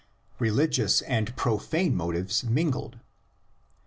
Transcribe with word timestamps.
RELIGIOUS 0.39 1.03
AND 1.03 1.35
PROFANE 1.35 1.95
MOTIVES 1.95 2.43
MINGLED. 2.45 3.01